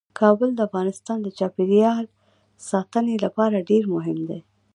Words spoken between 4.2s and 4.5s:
دی.